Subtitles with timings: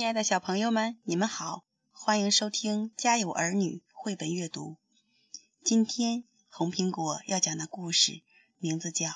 [0.00, 4.78] 亲爱的小朋友们，你们好，欢迎收听《家有儿女》绘本阅读。
[5.62, 8.22] 今天红苹果要讲的故事
[8.56, 9.08] 名字叫《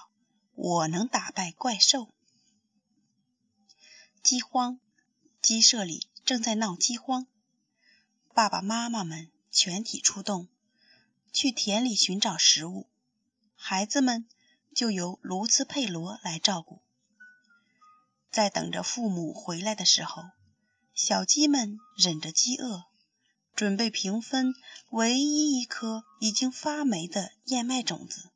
[0.52, 2.00] 我能打败怪兽》。
[4.23, 4.78] 饥荒，
[5.41, 7.27] 鸡舍里正在闹饥荒，
[8.34, 10.48] 爸爸妈妈们全体出动，
[11.32, 12.91] 去田里寻找食物，
[13.55, 14.28] 孩子们
[14.74, 16.82] 就由卢茨佩罗来照顾。
[18.30, 20.24] 在等着父母回来的时候。
[20.95, 22.84] 小鸡们忍着饥饿，
[23.57, 24.55] 准备平分
[24.91, 28.30] 唯一一颗已经发霉的燕麦种子。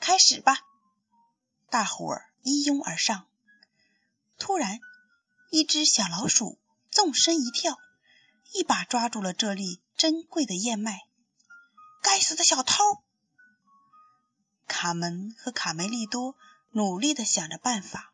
[0.00, 0.58] 开始吧！
[1.70, 3.28] 大伙儿一拥而上。
[4.36, 4.80] 突然，
[5.50, 6.58] 一只小老鼠
[6.90, 7.78] 纵身一跳，
[8.52, 11.06] 一把抓住了这粒珍贵的燕麦。
[12.02, 12.82] 该死的小偷！
[14.66, 16.34] 卡门和卡梅利多
[16.72, 18.12] 努力地想着办法。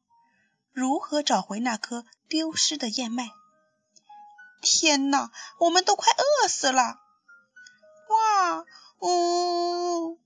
[0.73, 3.31] 如何找回那颗丢失的燕麦？
[4.61, 7.01] 天哪，我们都快饿死了！
[8.09, 8.65] 哇
[9.01, 10.19] 呜！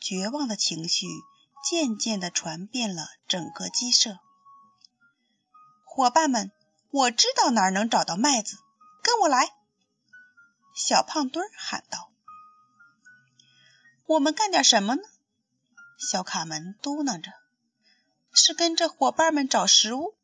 [0.00, 1.06] 绝望的情绪
[1.62, 4.18] 渐渐地传遍了整个鸡舍。
[5.84, 6.50] 伙伴们，
[6.90, 8.56] 我知道哪儿能找到麦子，
[9.02, 9.54] 跟我来！
[10.74, 12.10] 小胖墩喊道。
[14.06, 15.02] 我们干点什么呢？
[15.98, 17.32] 小卡门嘟囔着。
[18.32, 20.14] 是跟着伙伴们找食物，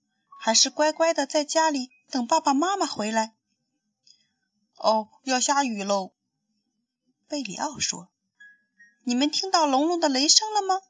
[0.45, 3.35] 还是乖乖的在家里等爸爸妈妈回来？
[4.77, 6.13] 哦，要下雨喽！
[7.27, 8.11] 贝里奥说
[9.05, 10.83] ：“你们听到隆隆的雷声了吗？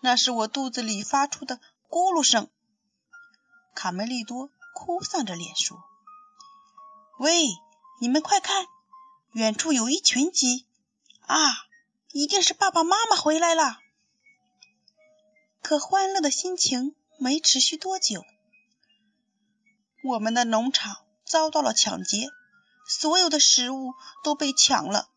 [0.00, 2.48] 那是我肚子里发出的咕噜声。”
[3.76, 5.84] 卡梅利多哭丧着脸说
[7.20, 7.48] ：“喂，
[8.00, 8.66] 你们快看，
[9.32, 10.66] 远处有一群鸡
[11.26, 11.36] 啊！
[12.12, 13.78] 一定是爸爸妈妈回来了。”
[15.60, 18.24] 可欢乐的心情没持续多久，
[20.02, 22.28] 我们的农场遭到了抢劫，
[22.84, 23.94] 所有的食物
[24.24, 25.08] 都被抢了。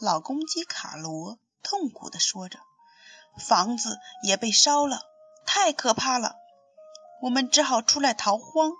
[0.00, 2.58] 老公鸡卡罗痛苦地说着
[3.38, 5.00] ：“房子也被烧了，
[5.46, 6.34] 太可怕了！
[7.22, 8.72] 我们只好出来逃荒。”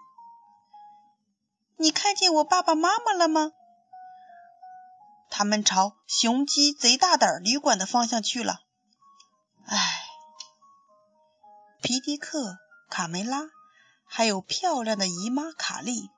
[1.78, 3.52] 你看见我爸爸妈妈了吗？
[5.30, 8.62] 他们朝雄鸡贼大胆旅馆的方向去了。
[9.66, 9.95] 唉。
[11.86, 12.58] 皮迪克、
[12.90, 13.48] 卡梅拉，
[14.04, 16.10] 还有漂亮的姨妈卡莉，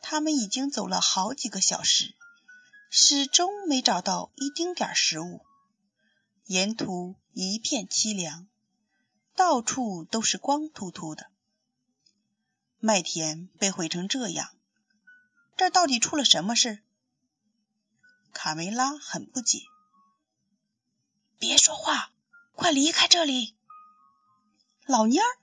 [0.00, 2.14] 他们已经走了好几个小时，
[2.88, 5.44] 始终没找到一丁点食物。
[6.46, 8.48] 沿途一片凄凉，
[9.36, 11.26] 到处都是光秃秃的。
[12.78, 14.56] 麦田被毁成这样，
[15.58, 16.82] 这到底出了什么事？
[18.32, 19.64] 卡梅拉很不解。
[21.38, 22.10] 别说话，
[22.54, 23.54] 快离开这里！
[24.88, 25.38] 老蔫儿，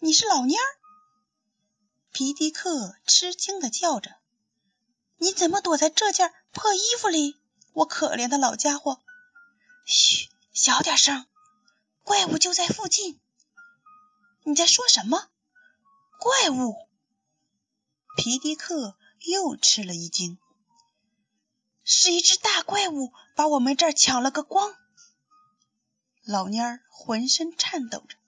[0.00, 0.66] 你是老蔫儿？
[2.10, 4.16] 皮迪克吃惊的叫着
[5.18, 7.36] ：“你怎么躲在这件破衣服里？
[7.74, 9.00] 我可怜的老家伙！”
[9.86, 11.26] 嘘，小点声，
[12.02, 13.20] 怪物就在附近。
[14.42, 15.28] 你在说什么？
[16.18, 16.74] 怪物？
[18.16, 20.40] 皮迪克又吃了一惊。
[21.84, 24.74] 是一只大怪物把我们这儿抢了个光。
[26.24, 28.18] 老蔫儿浑身颤抖着。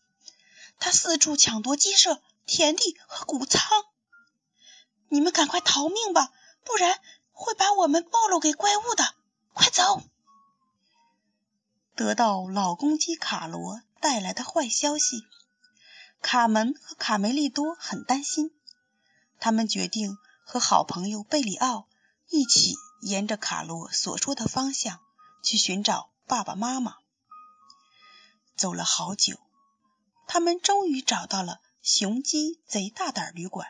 [0.80, 3.62] 他四处抢夺鸡舍、田地和谷仓，
[5.08, 6.32] 你们赶快逃命吧，
[6.64, 6.98] 不然
[7.30, 9.14] 会把我们暴露给怪物的。
[9.52, 10.02] 快走！
[11.94, 15.22] 得到老公鸡卡罗带来的坏消息，
[16.22, 18.50] 卡门和卡梅利多很担心。
[19.38, 21.88] 他们决定和好朋友贝里奥
[22.28, 25.00] 一起沿着卡罗所说的方向
[25.42, 26.96] 去寻找爸爸妈妈。
[28.56, 29.38] 走了好久。
[30.32, 33.66] 他们终于找到了雄鸡贼大胆旅馆。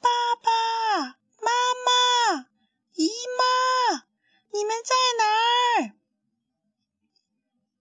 [0.00, 0.08] 爸
[0.42, 1.50] 爸妈
[1.84, 2.46] 妈、
[2.94, 3.06] 姨
[3.38, 4.06] 妈，
[4.50, 5.94] 你们在哪儿？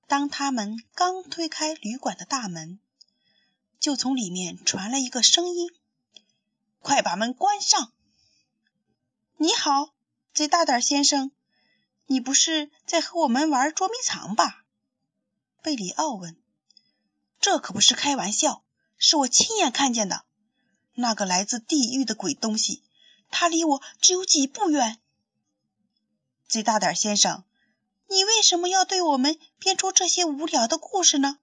[0.05, 2.81] 当他们刚推开旅馆的大门，
[3.79, 5.69] 就从里面传来一个声音
[6.83, 7.93] ：“快把门关上！”
[9.39, 9.93] 你好，
[10.33, 11.31] 贼大胆先生，
[12.05, 14.65] 你不是在和我们玩捉迷藏吧？
[15.61, 16.37] 贝里奥问。
[17.39, 18.63] 这可不是开玩笑，
[18.97, 20.25] 是我亲眼看见的。
[20.93, 22.83] 那个来自地狱的鬼东西，
[23.29, 24.99] 它离我只有几步远。
[26.47, 27.45] 最大胆先生，
[28.07, 31.39] 你为什么要对我们编出这些无聊的故事呢？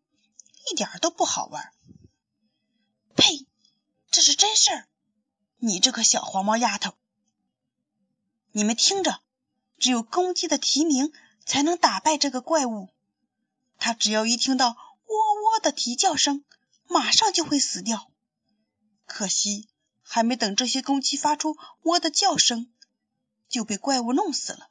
[0.71, 1.73] 一点都不好玩。
[3.15, 3.47] 呸！
[4.11, 4.89] 这是真事儿。
[5.59, 6.93] 你这个小黄毛丫头，
[8.53, 9.21] 你们听着，
[9.79, 11.11] 只有公鸡的啼鸣
[11.47, 12.91] 才能打败这个怪物。
[13.79, 14.77] 他只要一听到。
[15.59, 16.45] 的啼叫声，
[16.89, 18.11] 马上就会死掉。
[19.07, 19.69] 可惜
[20.03, 22.73] 还没等这些公鸡发出喔的叫声，
[23.49, 24.71] 就被怪物弄死了。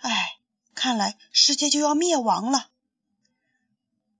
[0.00, 0.38] 唉，
[0.74, 2.70] 看来世界就要灭亡了。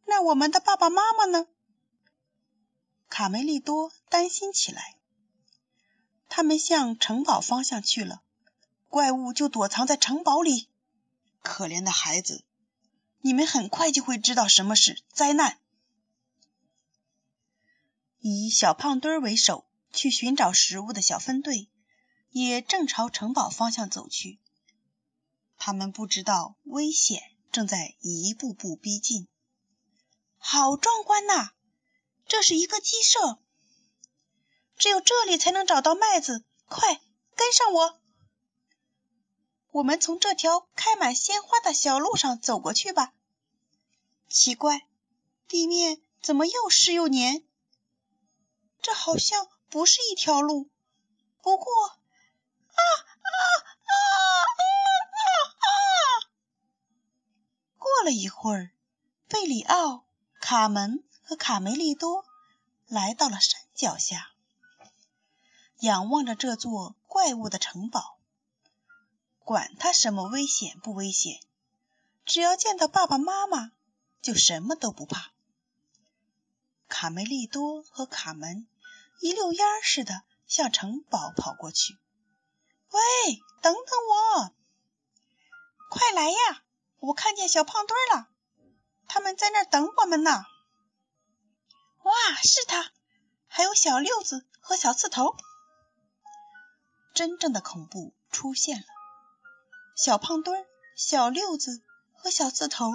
[0.06, 1.46] 那我们的爸爸妈妈呢？
[3.08, 4.96] 卡梅利多担心起来。
[6.28, 8.22] 他们向城堡方向去了，
[8.88, 10.68] 怪物就躲藏在城堡里。
[11.42, 12.44] 可怜的孩子，
[13.26, 15.58] 你们很快就会知道什么是灾难。
[18.20, 21.68] 以小胖墩为首去寻找食物的小分队，
[22.30, 24.38] 也正朝城堡方向走去。
[25.58, 27.20] 他们不知道危险
[27.50, 29.26] 正在一步步逼近。
[30.36, 31.50] 好壮观呐！
[32.28, 33.40] 这是一个鸡舍，
[34.76, 36.44] 只有这里才能找到麦子。
[36.66, 37.00] 快
[37.34, 38.00] 跟上我，
[39.72, 43.14] 我们从这条开满鲜花的小路上走过去吧。
[44.28, 44.86] 奇怪，
[45.48, 47.44] 地面怎么又湿又黏？
[48.82, 50.70] 这好像不是一条路，
[51.42, 51.94] 不过，啊
[52.76, 53.28] 啊
[53.82, 55.26] 啊啊
[55.58, 55.68] 啊！
[57.78, 58.72] 过了一会儿，
[59.28, 60.06] 贝里奥、
[60.40, 62.24] 卡门和卡梅利多
[62.86, 64.30] 来到了山脚下，
[65.80, 68.18] 仰望着这座怪物的城堡。
[69.38, 71.40] 管他什么危险不危险，
[72.24, 73.70] 只要见到爸爸妈妈，
[74.26, 75.30] 就什么都不怕。
[76.88, 78.66] 卡梅利多和卡门。
[79.20, 81.96] 一溜烟似的向城堡跑过去。
[82.90, 83.00] 喂，
[83.62, 84.52] 等等我！
[85.88, 86.62] 快来呀！
[86.98, 88.28] 我看见小胖墩了，
[89.08, 90.44] 他们在那儿等我们呢。
[92.02, 92.12] 哇，
[92.42, 92.92] 是他！
[93.46, 95.34] 还有小六子和小刺头。
[97.14, 98.86] 真正的恐怖出现了！
[99.96, 101.82] 小胖墩、小六子
[102.12, 102.92] 和小刺头，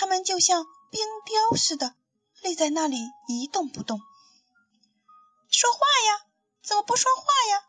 [0.00, 1.96] 他们就像冰雕似的
[2.40, 2.96] 立在那里
[3.26, 4.00] 一动不动。
[5.50, 6.24] 说话呀！
[6.62, 7.64] 怎么不说话呀？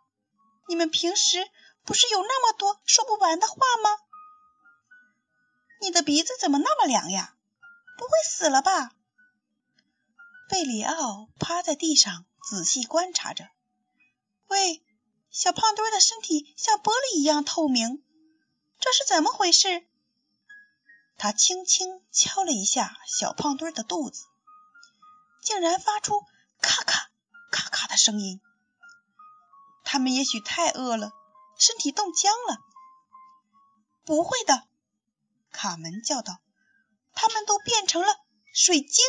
[0.67, 1.49] 你们平时
[1.85, 3.89] 不是有那么多说不完的话吗？
[5.81, 7.35] 你的鼻子怎么那么凉呀？
[7.97, 8.91] 不会死了吧？
[10.49, 13.49] 贝里奥趴在地上仔细观察着。
[14.49, 14.83] 喂，
[15.31, 18.03] 小胖墩的身体像玻璃一样透明，
[18.79, 19.88] 这是怎么回事？
[21.19, 24.23] 他轻轻敲了一下小胖墩的肚子，
[25.43, 26.23] 竟然发出
[26.61, 27.07] 咔咔。
[27.51, 28.39] 咔咔的声音，
[29.83, 31.11] 他们也许太饿了，
[31.57, 32.59] 身体冻僵了。
[34.05, 34.67] 不会的，
[35.51, 36.39] 卡门叫道
[37.13, 38.15] ：“他们都变成了
[38.53, 39.03] 水晶。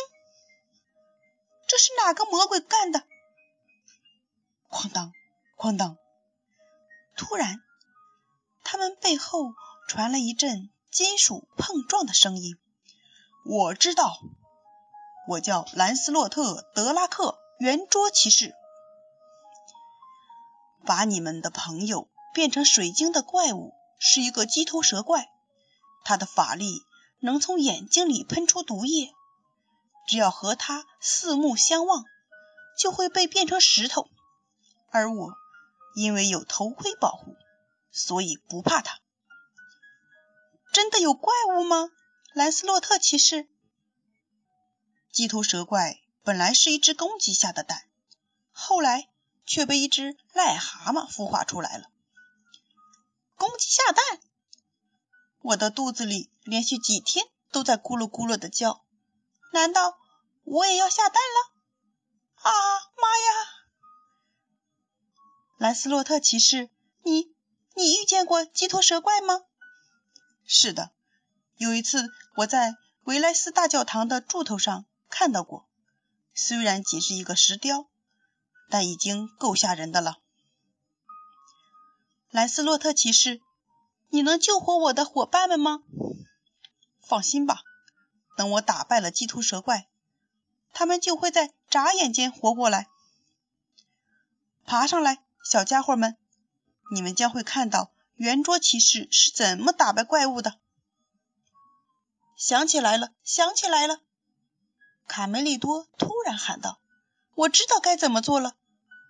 [1.67, 3.07] 这是哪个魔鬼干的？”
[4.71, 5.13] 哐当，
[5.55, 5.97] 哐当！
[7.15, 7.61] 突然，
[8.63, 9.53] 他们背后
[9.87, 12.57] 传来一阵金属碰撞的声音。
[13.45, 14.19] 我知道，
[15.27, 17.39] 我叫兰斯洛特·德拉克。
[17.59, 18.55] 圆桌骑士，
[20.83, 25.29] 把你们的朋友变成水晶的怪物是一个鸡头蛇怪，
[26.03, 26.81] 他的法力
[27.19, 29.13] 能从眼睛里喷出毒液，
[30.07, 32.03] 只要和他四目相望，
[32.79, 34.07] 就会被变成石头。
[34.89, 35.35] 而我
[35.93, 37.35] 因为有头盔保护，
[37.91, 39.00] 所以不怕他。
[40.71, 41.89] 真的有怪物吗，
[42.33, 43.47] 兰斯洛特骑士？
[45.11, 46.01] 鸡头蛇怪。
[46.23, 47.89] 本来是一只公鸡下的蛋，
[48.51, 49.09] 后来
[49.43, 51.89] 却被一只癞蛤蟆孵化出来了。
[53.35, 54.21] 公鸡下蛋，
[55.41, 58.85] 我的肚子里连续几天都在咕噜咕噜的叫，
[59.51, 59.97] 难道
[60.43, 61.55] 我也要下蛋了？
[62.35, 62.51] 啊
[63.01, 63.47] 妈呀！
[65.57, 66.69] 兰斯洛特骑士，
[67.01, 67.33] 你
[67.73, 69.41] 你遇见过鸡头蛇怪吗？
[70.53, 70.91] 是的，
[71.55, 75.65] 有一次我在维莱斯大教堂的柱头上看到过。
[76.33, 77.87] 虽然仅是一个石雕，
[78.69, 80.17] 但已经够吓人的了。
[82.31, 83.39] 兰斯洛特骑士，
[84.09, 85.83] 你能救活我的伙伴们吗？
[86.99, 87.61] 放心吧，
[88.35, 89.87] 等我打败了鸡头蛇怪，
[90.73, 92.89] 他们就会在眨眼间活过来。
[94.65, 96.17] 爬上来，小家伙们，
[96.93, 100.59] 你们将会看到圆桌骑士是怎么打败怪物的。
[102.37, 103.99] 想起来了，想起来了。
[105.07, 106.79] 卡梅利多突然喊道
[107.33, 108.55] ：“我知道该怎么做了！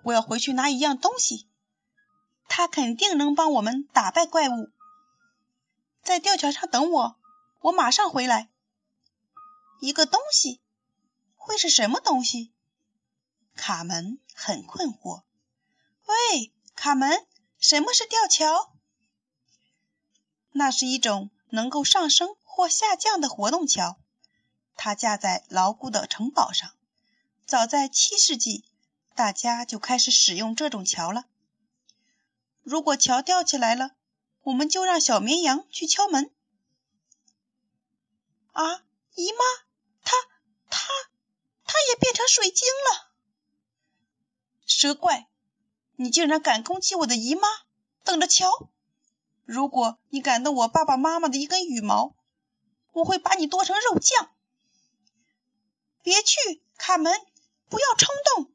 [0.05, 1.49] 我要回去拿一样东西，
[2.47, 4.69] 它肯定能帮我们打败怪物。
[6.01, 7.19] 在吊桥上等我，
[7.59, 8.49] 我马上回来。
[9.81, 10.61] 一个东西，
[11.35, 12.53] 会是什么东西？”
[13.57, 15.23] 卡门很困惑。
[16.07, 17.27] “喂，卡门，
[17.59, 18.70] 什么是吊桥
[20.51, 23.97] ？”“那是一种能够上升或下降的活动桥。”
[24.75, 26.71] 它架在牢固的城堡上。
[27.45, 28.63] 早在七世纪，
[29.13, 31.25] 大家就开始使用这种桥了。
[32.63, 33.91] 如果桥吊起来了，
[34.43, 36.31] 我们就让小绵羊去敲门。
[38.53, 38.83] 啊，
[39.15, 39.43] 姨妈，
[40.03, 40.15] 它
[40.69, 40.87] 它
[41.65, 43.11] 它也变成水晶了！
[44.65, 45.27] 蛇怪，
[45.97, 47.47] 你竟然敢攻击我的姨妈！
[48.03, 48.70] 等着瞧！
[49.51, 52.15] 如果你敢动我爸爸妈妈的一根羽毛，
[52.93, 54.31] 我会把你剁成肉酱！
[56.01, 57.13] 别去，卡门，
[57.67, 58.53] 不要冲动！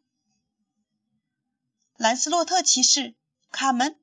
[1.99, 3.15] 兰斯洛特骑士，
[3.53, 4.01] 卡门，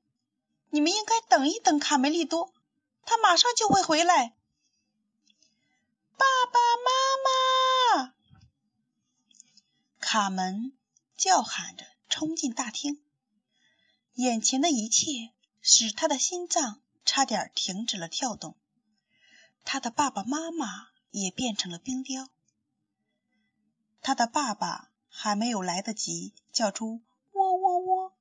[0.69, 2.53] 你们应该等一等卡梅利多，
[3.05, 4.35] 他马上就会回来。
[6.15, 8.13] 爸爸妈妈！
[9.99, 10.77] 卡门
[11.17, 13.03] 叫喊着冲进大厅，
[14.13, 18.55] 眼前的一切使他的心脏差点停止了跳动。
[19.63, 22.29] 他的爸爸妈妈也变成了冰雕。
[24.01, 27.01] 他的爸爸还没有来得及叫出。
[27.31, 28.13] 喔喔喔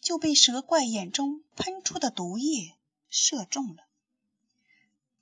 [0.00, 2.76] 就被蛇怪眼中喷出的毒液
[3.08, 3.84] 射中了。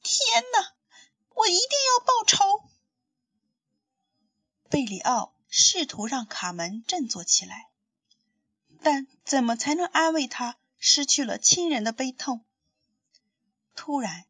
[0.03, 0.75] 天哪！
[1.35, 2.71] 我一定要报仇！
[4.69, 7.71] 贝里奥试图让卡门振作起来，
[8.83, 12.45] 但怎么才能安慰他失去了亲人的悲痛？
[13.83, 14.27] 突然，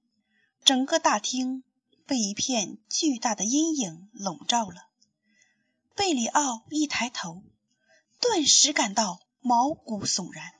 [0.64, 1.64] 整个大厅
[2.06, 4.86] 被一片巨大的阴影笼罩了。
[5.96, 7.42] 贝里奥一抬头，
[8.20, 9.20] 顿时感到。
[9.42, 10.52] 毛骨悚然，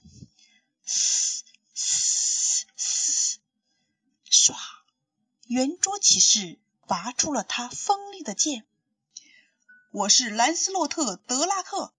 [0.86, 1.44] 嘶
[1.74, 3.38] 嘶嘶！
[4.24, 4.56] 唰，
[5.44, 8.66] 圆桌骑士拔出了他锋利的剑。
[9.92, 11.92] 我是兰斯洛特·德拉克，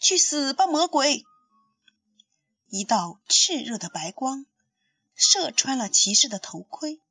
[0.00, 1.26] 去死吧，魔鬼！
[2.70, 4.46] 一道炽热的白光
[5.20, 7.02] 射穿了骑士的头盔，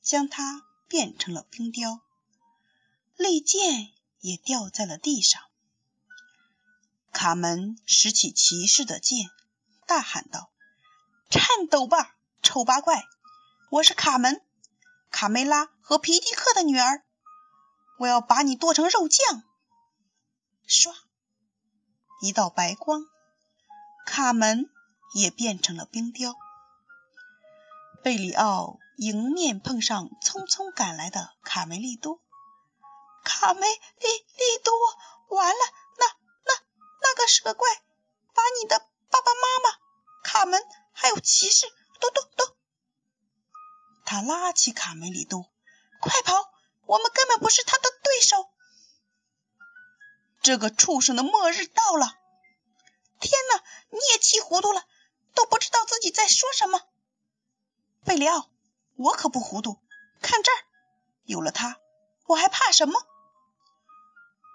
[0.00, 2.00] 将他变成了冰雕，
[3.16, 5.42] 利剑也掉在了地上。
[7.12, 9.28] 卡门拾起骑士的剑，
[9.86, 10.50] 大喊道
[11.28, 13.04] ：“颤抖吧，丑八怪！
[13.70, 14.42] 我是卡门，
[15.10, 17.04] 卡梅拉和皮迪克的女儿。
[17.98, 19.42] 我要把你剁成肉酱！”
[20.66, 20.94] 唰，
[22.22, 23.04] 一道白光，
[24.06, 24.70] 卡门
[25.12, 26.34] 也变成了冰雕。
[28.04, 32.20] 贝里奥迎面碰上匆匆赶来的卡梅利多。
[33.24, 34.74] 卡梅利利多，
[35.34, 35.60] 完了！
[35.96, 36.06] 那
[36.44, 36.52] 那
[37.00, 37.66] 那个蛇怪
[38.34, 39.78] 把你的爸爸妈妈、
[40.22, 41.66] 卡门还有骑士
[41.98, 42.54] 都都都……
[44.04, 45.50] 他拉起卡梅利多，
[46.02, 46.52] 快跑！
[46.84, 48.50] 我们根本不是他的对手。
[50.42, 52.18] 这个畜生的末日到了！
[53.18, 54.84] 天哪，你也气糊涂了，
[55.32, 56.82] 都不知道自己在说什么。
[58.04, 58.50] 贝里奥，
[58.96, 59.78] 我可不糊涂。
[60.20, 60.60] 看这儿，
[61.24, 61.80] 有了它，
[62.26, 63.00] 我还怕什么？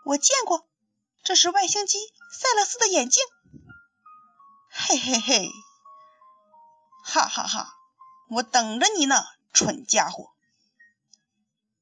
[0.05, 0.67] 我见过。
[1.23, 1.99] 这是外星机
[2.31, 3.21] 塞勒斯的眼镜，
[4.71, 5.49] 嘿嘿嘿，
[7.03, 7.73] 哈哈哈！
[8.29, 10.31] 我等着你呢，蠢家伙！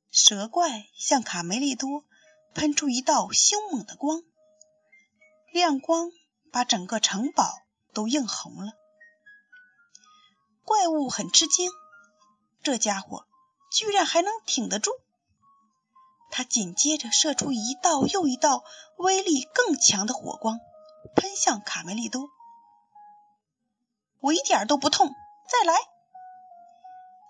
[0.09, 2.03] 蛇怪向卡梅利多
[2.55, 4.23] 喷出一道凶猛的光，
[5.53, 6.11] 亮光
[6.51, 7.61] 把整个城堡
[7.93, 8.73] 都映红了。
[10.67, 11.71] 怪物很吃惊，
[12.61, 13.25] 这家伙
[13.71, 14.91] 居然还能挺得住。
[16.29, 18.65] 他紧接着射出一道又一道
[18.97, 20.59] 威力更强的火光，
[21.15, 22.29] 喷向卡梅利多。
[24.19, 25.07] 我一点都不痛，
[25.47, 25.73] 再来！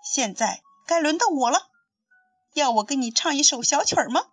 [0.02, 1.68] 现在该轮到我了，
[2.54, 4.26] 要我给你唱一首小曲吗？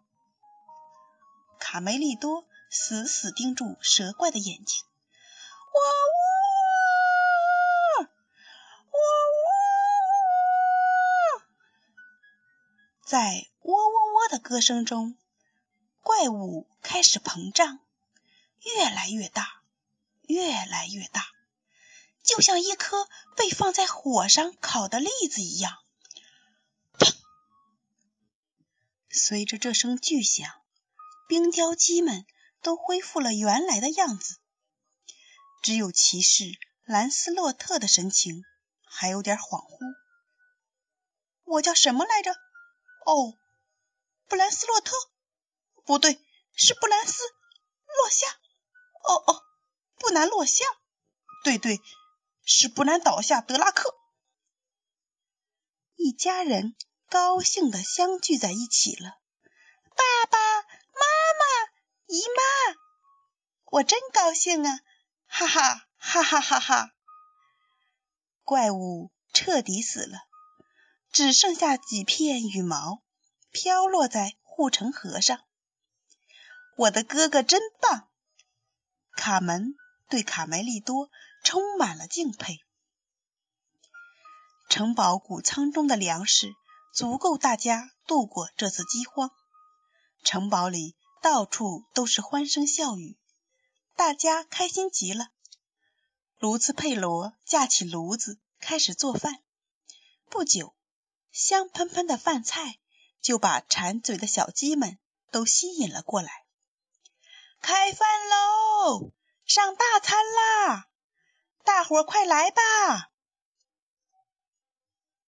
[1.60, 4.84] 卡梅利多死死盯住蛇怪的眼睛。
[4.84, 5.80] 哇
[13.06, 14.16] 在喔喔喔。
[14.28, 15.16] 的歌声中，
[16.02, 17.80] 怪物开始膨胀，
[18.64, 19.62] 越来越大，
[20.24, 21.28] 越来越大，
[22.24, 23.08] 就像一颗
[23.38, 25.78] 被放在火上烤的栗子一样。
[26.98, 27.14] 砰！
[29.12, 30.52] 随着这声巨响，
[31.28, 32.26] 冰雕鸡们
[32.64, 34.38] 都恢复了原来的样子，
[35.62, 36.46] 只有骑士
[36.84, 38.44] 兰斯洛特的神情
[38.84, 39.78] 还有点恍惚。
[41.44, 42.36] 我叫什么来着？
[43.06, 43.38] 哦。
[44.28, 44.96] 布兰斯洛特，
[45.86, 46.20] 不对，
[46.56, 48.28] 是布兰斯落下。
[49.08, 49.44] 哦哦，
[50.00, 50.66] 布兰落下，
[51.44, 51.80] 对对，
[52.44, 53.40] 是布兰倒下。
[53.42, 53.96] 德拉克，
[55.96, 56.76] 一家人
[57.08, 59.20] 高兴的相聚在一起了。
[59.96, 60.66] 爸爸妈
[61.40, 61.72] 妈、
[62.08, 62.76] 姨妈，
[63.66, 64.80] 我真高兴啊！
[65.28, 66.92] 哈哈哈哈哈哈！
[68.44, 70.18] 怪物彻底死了，
[71.16, 73.02] 只剩下几片羽毛。
[73.50, 75.40] 飘落在护城河上，
[76.76, 78.10] 我的哥哥真棒！
[79.16, 79.76] 卡门
[80.10, 81.10] 对卡梅利多
[81.42, 82.60] 充满了敬佩。
[84.68, 86.54] 城堡谷仓中的粮食
[86.94, 89.32] 足够大家度过这次饥荒。
[90.26, 93.18] 城堡里到处都是欢声笑语，
[93.96, 95.30] 大家开心极了。
[96.40, 99.42] 卢茨佩罗架起炉子开始做饭，
[100.30, 100.75] 不久，
[101.36, 102.80] 香喷喷的饭菜
[103.20, 104.98] 就把馋嘴的小鸡们
[105.32, 106.46] 都吸引了过来。
[107.60, 109.12] 开饭喽！
[109.44, 110.88] 上大餐啦！
[111.66, 113.12] 大伙儿快来吧！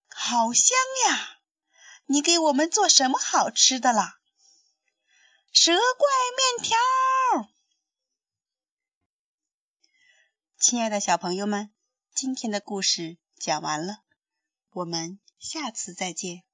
[0.08, 1.40] 好香呀！
[2.06, 4.18] 你给我们做什么好吃的啦？
[5.52, 7.50] 蛇怪面条。
[10.58, 11.70] 亲爱的小朋友们，
[12.14, 14.02] 今天的故事讲完了，
[14.70, 16.47] 我们下次再见。